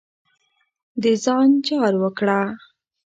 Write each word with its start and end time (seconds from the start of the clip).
د 1.01 1.03
ځان 1.23 1.49
جار 1.67 1.93
وکړه. 2.03 2.41